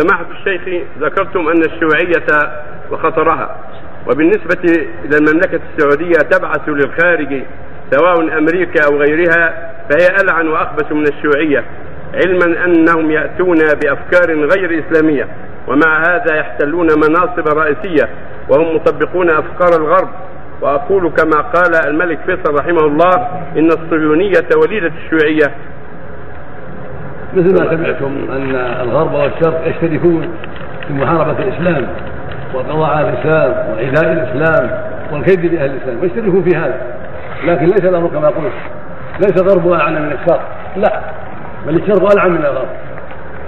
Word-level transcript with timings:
سماحة 0.00 0.26
الشيخ 0.30 0.84
ذكرتم 1.00 1.48
أن 1.48 1.62
الشيوعية 1.62 2.52
وخطرها. 2.90 3.56
وبالنسبة 4.10 4.62
إلى 5.04 5.16
المملكة 5.16 5.60
السعودية 5.72 6.18
تبعث 6.30 6.68
للخارج 6.68 7.42
سواء 7.90 8.38
أمريكا 8.38 8.84
أو 8.90 8.98
غيرها 8.98 9.72
فهي 9.90 10.06
ألعن 10.22 10.48
وأخبث 10.48 10.92
من 10.92 11.02
الشيوعية 11.02 11.64
علما 12.14 12.64
أنهم 12.64 13.10
يأتون 13.10 13.58
بأفكار 13.58 14.48
غير 14.56 14.84
إسلامية 14.84 15.28
ومع 15.68 16.02
هذا 16.08 16.36
يحتلون 16.36 16.86
مناصب 16.86 17.48
رئيسية 17.58 18.08
وهم 18.48 18.74
مطبقون 18.74 19.30
أفكار 19.30 19.80
الغرب. 19.80 20.08
وأقول 20.60 21.10
كما 21.10 21.40
قال 21.40 21.86
الملك 21.86 22.18
فيصل 22.26 22.54
رحمه 22.60 22.86
الله 22.86 23.28
إن 23.56 23.66
الصهيونية 23.66 24.48
وليدة 24.56 24.92
الشيوعية 25.04 25.54
مثل 27.34 27.64
ما 27.64 27.70
سمعتم 27.70 28.32
أن 28.32 28.54
الغرب 28.54 29.14
والشرق 29.14 29.62
يشتركون 29.66 30.28
في 30.86 30.92
محاربة 30.92 31.38
الإسلام 31.38 31.86
والقضاء 32.54 32.96
على 32.96 33.08
الإسلام 33.08 33.50
وعداء 33.50 34.12
الإسلام 34.12 34.70
والكيد 35.12 35.44
لأهل 35.44 35.70
الإسلام 35.70 36.00
ويشتركون 36.02 36.42
في 36.42 36.56
هذا. 36.56 36.80
لكن 37.44 37.64
ليس 37.64 37.84
الأمر 37.84 38.08
كما 38.08 38.28
قلت. 38.28 38.52
ليس 39.20 39.42
الغرب 39.42 39.72
العن 39.72 39.92
من 39.92 40.12
الشرق. 40.12 40.40
لا 40.76 41.00
بل 41.66 41.76
الشرق 41.76 42.12
ألعن 42.12 42.30
من 42.30 42.44
الغرب. 42.44 42.68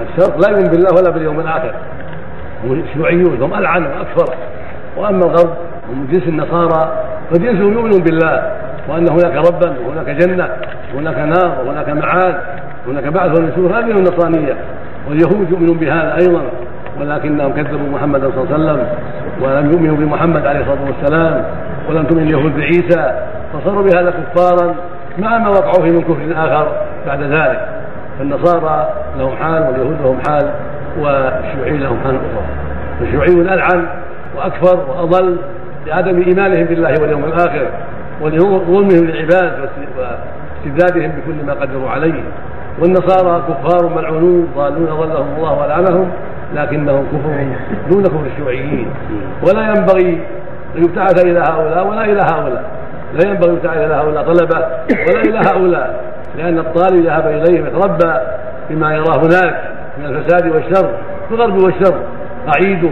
الشرق 0.00 0.36
لا 0.36 0.50
يؤمن 0.50 0.70
بالله 0.70 0.88
ولا 0.98 1.10
باليوم 1.10 1.40
الآخر. 1.40 1.74
هم 2.64 2.72
الشيوعيون 2.88 3.42
هم 3.42 3.54
ألعن 3.54 3.86
وأكثر 3.86 4.34
وأما 4.96 5.26
الغرب 5.26 5.56
هم 5.88 6.08
جنس 6.12 6.28
النصارى. 6.28 7.04
فجنسهم 7.30 7.72
يؤمن 7.72 7.90
بالله. 7.90 8.52
وأن 8.88 9.08
هناك 9.08 9.46
ربا 9.46 9.74
وهناك 9.86 10.06
جنة 10.06 10.48
وهناك 10.94 11.18
نار 11.18 11.64
وهناك 11.66 11.88
معاد 11.88 12.34
هناك 12.88 13.04
بعث 13.04 13.38
ونشور 13.38 13.78
هذه 13.78 13.90
النصرانية 13.90 14.56
واليهود 15.08 15.50
يؤمنون 15.50 15.78
بهذا 15.78 16.16
أيضا 16.20 16.42
ولكنهم 17.00 17.52
كذبوا 17.52 17.88
محمدا 17.92 18.30
صلى 18.30 18.44
الله 18.44 18.54
عليه 18.54 18.64
وسلم 18.64 18.86
ولم 19.42 19.70
يؤمنوا 19.72 19.96
بمحمد 19.96 20.46
عليه 20.46 20.60
الصلاة 20.60 20.78
والسلام 20.86 21.44
ولم 21.88 22.04
تؤمن 22.04 22.22
اليهود 22.22 22.56
بعيسى 22.56 23.12
فصاروا 23.52 23.82
بهذا 23.82 24.10
كفارا 24.10 24.74
مع 25.18 25.38
ما 25.38 25.48
وقعوا 25.48 25.84
فيه 25.84 25.90
من 25.90 26.02
كفر 26.02 26.44
آخر 26.44 26.68
بعد 27.06 27.22
ذلك. 27.22 27.68
فالنصارى 28.18 28.88
لهم 29.18 29.36
حال 29.36 29.62
واليهود 29.62 29.96
لهم 30.04 30.18
حال 30.28 30.50
والشيوعيين 30.98 31.80
لهم 31.80 31.98
حال 32.04 32.14
أخرى. 32.14 32.44
الشيوعيون 33.00 33.48
العن 33.48 33.86
وأكفر 34.36 34.76
وأضل 34.90 35.36
لعدم 35.86 36.22
إيمانهم 36.22 36.64
بالله 36.64 36.94
واليوم 37.00 37.24
الآخر 37.24 37.66
ولظلمهم 38.20 39.04
للعباد 39.04 39.68
واستبدادهم 39.98 41.12
بكل 41.12 41.46
ما 41.46 41.52
قدروا 41.52 41.90
عليه. 41.90 42.22
والنصارى 42.80 43.42
كفار 43.48 43.88
ملعونون 43.88 44.48
ضالون 44.56 44.86
ضلهم 44.86 45.26
الله 45.36 45.60
ولعنهم 45.60 46.10
لكنهم 46.54 47.06
كفر 47.12 47.46
دون 47.90 48.02
كفر 48.02 48.26
الشيوعيين. 48.32 48.86
ولا 49.46 49.62
ينبغي 49.62 50.20
أن 50.76 50.84
يبتعث 50.84 51.24
إلى 51.24 51.38
هؤلاء 51.38 51.86
ولا 51.86 52.04
إلى 52.04 52.20
هؤلاء. 52.32 52.64
لا 53.14 53.30
ينبغي 53.30 53.50
أن 53.50 53.56
يبتعث 53.56 53.76
إلى 53.76 53.94
هؤلاء 53.94 54.24
طلبة 54.24 54.66
ولا 55.08 55.20
إلى 55.20 55.38
هؤلاء 55.38 56.00
لأن 56.36 56.58
الطالب 56.58 57.06
ذهب 57.06 57.26
اليهم 57.26 57.66
يتربى 57.66 58.14
بما 58.70 58.94
يراه 58.94 59.18
هناك 59.18 59.60
من 59.98 60.04
الفساد 60.04 60.46
والشر 60.54 60.90
في 61.28 61.34
الغرب 61.34 61.64
والشر 61.64 61.94
قعيده 62.46 62.90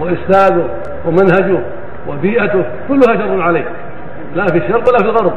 واستاذه 0.00 0.68
ومنهجه 1.06 1.60
وبيئته 2.08 2.64
كلها 2.88 3.16
شر 3.16 3.42
عليه. 3.42 3.64
لا 4.34 4.46
في 4.46 4.58
الشرق 4.58 4.88
ولا 4.88 4.98
في 4.98 5.04
الغرب. 5.04 5.32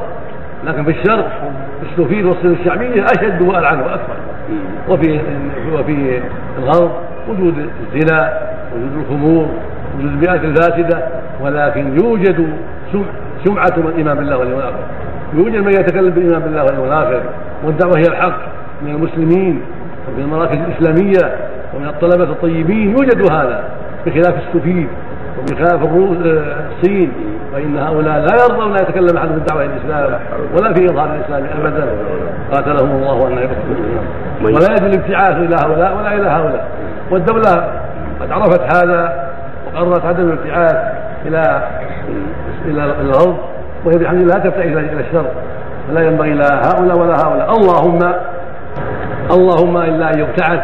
لكن 0.65 0.83
في 0.83 0.91
الشرق 0.91 1.51
استفيد 1.91 2.25
والصله 2.25 2.55
الشعبيه 2.61 3.03
أشد 3.03 3.41
والعن 3.41 3.79
وأكثر 3.79 4.15
وفي 4.89 5.19
وفي 5.73 6.19
الغرب 6.59 6.91
وجود 7.29 7.69
الزنا 7.93 8.39
وجود 8.75 9.03
الخمور 9.03 9.47
وجود 9.97 10.11
البيئات 10.11 10.43
الفاسدة 10.43 11.03
ولكن 11.41 11.97
يوجد 12.03 12.47
سمعة 13.45 13.73
من 13.77 13.87
الإيمان 13.87 14.17
بالله 14.17 14.37
واليوم 14.37 14.59
الآخر. 14.59 14.79
يوجد 15.33 15.55
من 15.55 15.71
يتكلم 15.71 16.09
بالإيمان 16.09 16.39
بالله 16.39 16.63
واليوم 16.63 16.87
الآخر 16.87 17.21
والدعوة 17.63 17.97
هي 17.97 18.07
الحق 18.07 18.39
من 18.81 18.95
المسلمين 18.95 19.61
ومن 20.07 20.23
المراكز 20.23 20.57
الإسلامية 20.57 21.35
ومن 21.75 21.87
الطلبة 21.87 22.23
الطيبين. 22.23 22.89
يوجد 22.91 23.31
هذا 23.31 23.63
بخلاف 24.05 24.33
السفيد 24.47 24.87
وبخلاف 25.39 25.79
الصين 26.71 27.11
فإن 27.53 27.77
هؤلاء 27.77 28.19
لا 28.19 28.35
يرضون 28.43 28.77
أن 28.77 28.83
يتكلم 28.83 29.17
أحد 29.17 29.27
في 29.27 29.33
الدعوة 29.33 29.61
إلى 29.61 29.71
الإسلام 29.73 30.19
ولا 30.53 30.73
في 30.73 30.85
إظهار 30.85 31.15
الإسلام 31.15 31.43
أبدا. 31.61 31.87
قاتلهم 32.53 32.91
الله 32.91 33.13
وأن 33.13 33.31
يكفرون 33.31 33.99
ولا 34.41 34.67
يجوز 34.71 34.95
الابتعاث 34.95 35.37
إلى 35.37 35.55
هؤلاء 35.55 35.97
ولا 35.97 36.13
إلى 36.13 36.27
هؤلاء. 36.27 36.67
والدولة 37.11 37.69
قد 38.21 38.31
عرفت 38.31 38.75
هذا 38.75 39.29
وقررت 39.67 40.05
عدم 40.05 40.29
الابتعاث 40.29 40.77
إلى 41.25 41.61
إلى 42.65 42.83
الغرب 43.01 43.37
وهي 43.85 43.97
بحمد 43.97 44.21
الله 44.21 44.33
لا 44.33 44.43
تبتعث 44.43 44.65
إلى 44.65 45.01
الشرق 45.07 45.31
فلا 45.87 46.01
ينبغي 46.01 46.33
لا 46.33 46.61
هؤلاء 46.67 46.97
ولا 46.97 47.13
هؤلاء. 47.13 47.51
اللهم 47.51 48.13
اللهم 49.31 49.77
إلا 49.77 50.13
أن 50.13 50.19
يبتعث 50.19 50.63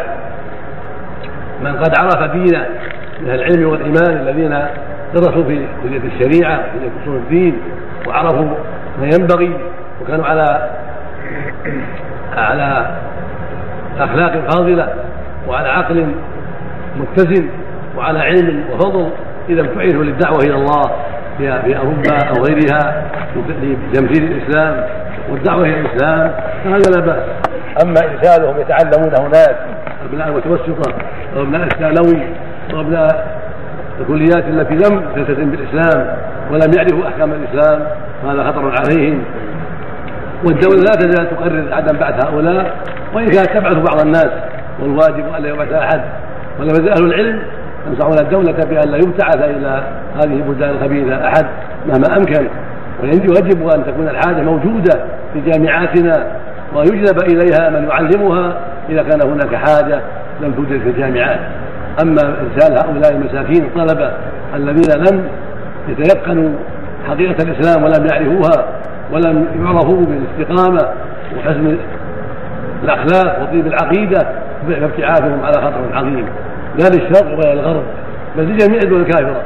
من 1.64 1.76
قد 1.76 1.98
عرف 1.98 2.32
دينه. 2.32 2.66
من 3.20 3.30
العلم 3.30 3.68
والإيمان 3.68 4.28
الذين 4.28 4.58
درسوا 5.14 5.44
في 5.44 5.66
كلية 5.82 6.00
الشريعة 6.14 6.56
كلية 6.56 6.90
أصول 7.02 7.16
الدين 7.16 7.58
وعرفوا 8.06 8.54
ما 9.00 9.06
ينبغي 9.14 9.56
وكانوا 10.02 10.24
على 10.24 10.70
على 12.36 12.96
أخلاق 13.98 14.50
فاضلة 14.50 14.88
وعلى 15.48 15.68
عقل 15.68 16.06
متزن 16.96 17.48
وعلى 17.96 18.18
علم 18.18 18.64
وفضل 18.72 19.10
إذا 19.48 19.60
ابتعثوا 19.60 20.04
للدعوة 20.04 20.38
إلى 20.38 20.54
الله 20.54 20.82
في 21.38 21.78
أوروبا 21.78 22.18
أو 22.28 22.42
غيرها 22.42 23.02
لتمثيل 23.92 24.24
الإسلام 24.24 24.86
والدعوة 25.30 25.62
إلى 25.62 25.80
الإسلام 25.80 26.34
فهذا 26.64 26.90
لا 26.90 27.00
بأس. 27.00 27.22
أما 27.84 27.94
إرسالهم 28.12 28.60
يتعلمون 28.60 29.14
هناك. 29.18 29.56
أبناء 30.04 30.28
المتوسطه 30.28 30.94
أو 31.36 31.42
أبناء 31.42 31.62
الثانوي 31.62 32.22
وابناء 32.72 33.26
الكليات 34.00 34.44
التي 34.44 34.74
لم 34.74 35.02
تلتزم 35.14 35.50
بالاسلام 35.50 36.16
ولم 36.50 36.70
يعرفوا 36.76 37.08
أحكام 37.08 37.32
الإسلام 37.32 37.86
فهذا 38.22 38.44
خطر 38.44 38.74
عليهم. 38.78 39.22
والدولة 40.44 40.76
لا 40.76 40.92
تزال 40.92 41.30
تقرر 41.30 41.74
عدم 41.74 41.98
بعث 41.98 42.26
هؤلاء 42.26 42.76
وإن 43.14 43.26
كانت 43.26 43.50
تبعث 43.50 43.76
بعض 43.76 44.00
الناس 44.00 44.30
والواجب 44.80 45.24
الا 45.38 45.48
يبعث 45.48 45.72
أحد. 45.72 46.00
يزل 46.60 46.88
أهل 46.88 47.04
العلم 47.04 47.42
ينصحون 47.86 48.18
الدولة 48.20 48.52
بأن 48.52 48.90
لا 48.90 48.96
يبتعث 48.96 49.36
إلى 49.36 49.82
هذه 50.16 50.36
البلدان 50.36 50.70
الخبيثة 50.70 51.26
أحد 51.26 51.46
مهما 51.86 52.16
أمكن. 52.16 52.46
ويجب 53.02 53.68
أن 53.68 53.84
تكون 53.86 54.08
الحاجة 54.08 54.42
موجودة 54.42 55.04
في 55.32 55.40
جامعاتنا 55.40 56.26
ويجلب 56.74 57.18
إليها 57.22 57.70
من 57.70 57.88
يعلمها 57.88 58.56
إذا 58.88 59.02
كان 59.02 59.22
هناك 59.22 59.54
حاجة 59.54 60.00
لم 60.40 60.52
توجد 60.52 60.80
في 60.80 60.88
الجامعات. 60.88 61.40
أما 62.02 62.20
ارسال 62.22 62.72
هؤلاء 62.72 63.12
المساكين 63.12 63.64
الطلبة 63.64 64.10
الذين 64.54 64.90
لم 64.98 65.24
يتيقنوا 65.88 66.50
حقيقة 67.08 67.36
الإسلام 67.42 67.84
ولم 67.84 68.06
يعرفوها 68.12 68.64
ولم 69.12 69.46
يعرفوا 69.62 70.06
بالاستقامة 70.06 70.88
وحسن 71.36 71.76
الأخلاق 72.84 73.42
وطيب 73.42 73.66
العقيدة 73.66 74.18
فابتعاثهم 74.68 75.40
على 75.44 75.54
خطر 75.54 75.80
عظيم. 75.92 76.26
لا 76.78 76.88
للشرق 76.88 77.38
ولا 77.38 77.54
للغرب 77.54 77.82
بل 78.36 78.42
لجميع 78.42 78.78
الدول 78.84 79.00
الكافرة. 79.00 79.42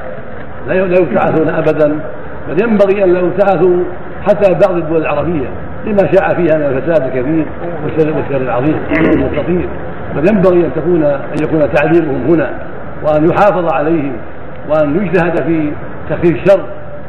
لا 0.69 0.75
يبتعثون 0.75 1.49
ابدا 1.49 2.01
بل 2.49 2.63
ينبغي 2.63 3.05
أن 3.05 3.13
لا 3.13 3.21
يبتعثوا 3.21 3.77
حتى 4.23 4.55
بعض 4.67 4.77
الدول 4.77 5.01
العربية 5.01 5.47
لما 5.87 6.13
شاع 6.13 6.29
فيها 6.29 6.59
من 6.59 6.65
الفساد 6.65 7.03
الكثير 7.03 7.47
والشر 7.85 8.37
العظيم 8.37 8.77
والخطير. 9.23 9.69
بل 10.17 10.29
ينبغي 10.29 10.67
أن 10.67 10.71
تكون 10.77 11.03
أن 11.05 11.37
يكون 11.43 11.73
تعليمهم 11.73 12.27
هنا 12.29 12.51
وأن 13.03 13.29
يحافظ 13.31 13.73
عليهم 13.73 14.13
وأن 14.69 15.03
يجتهد 15.03 15.43
في 15.43 15.73
تخفيف 16.11 16.43
الشر 16.43 16.61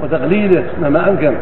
وتقليله 0.04 0.63
مهما 0.81 1.10
امكن 1.10 1.34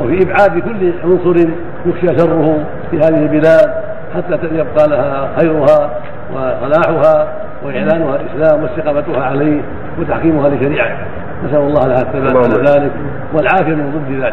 وفي 0.00 0.22
إبعاد 0.22 0.58
كل 0.58 0.92
عنصر 1.04 1.48
يخشى 1.86 2.18
شره 2.18 2.64
في 2.90 2.98
هذه 2.98 3.22
البلاد 3.22 3.74
حتى 4.16 4.38
يبقى 4.52 4.88
لها 4.88 5.28
خيرها 5.40 5.90
وصلاحها 6.34 7.28
وإعلانها 7.64 8.16
الإسلام 8.16 8.62
واستقامتها 8.62 9.22
عليه 9.22 9.60
وتحكيمها 10.00 10.48
لشريعته. 10.48 10.96
نسأل 11.48 11.58
الله 11.60 11.86
لها 11.86 11.96
الثبات 11.96 12.36
على 12.36 12.70
ذلك 12.70 12.90
والعافية 13.34 13.74
من 13.74 13.92
ضد 13.92 14.12
ذلك. 14.14 14.30